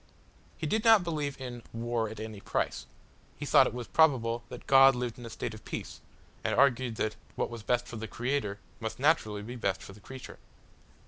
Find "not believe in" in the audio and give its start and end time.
0.83-1.61